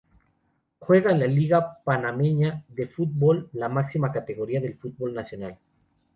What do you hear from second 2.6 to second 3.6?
de Fútbol,